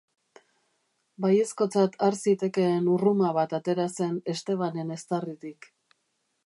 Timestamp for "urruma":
2.95-3.31